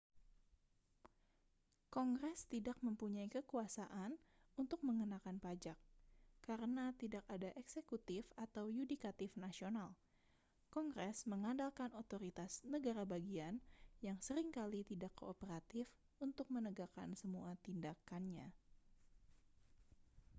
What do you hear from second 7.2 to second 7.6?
ada